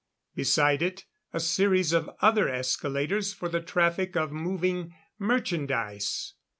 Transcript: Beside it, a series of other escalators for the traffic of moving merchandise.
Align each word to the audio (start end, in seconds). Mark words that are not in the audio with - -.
Beside 0.33 0.81
it, 0.81 1.05
a 1.31 1.39
series 1.39 1.93
of 1.93 2.09
other 2.23 2.49
escalators 2.49 3.33
for 3.33 3.47
the 3.47 3.61
traffic 3.61 4.15
of 4.15 4.31
moving 4.31 4.95
merchandise. 5.19 6.33